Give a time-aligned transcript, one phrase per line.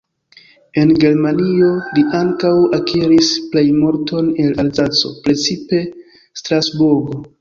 [0.83, 1.67] En Germanio,
[1.97, 5.83] li ankaŭ akiris plejmulton el Alzaco, precipe
[6.43, 7.21] Strasburgo.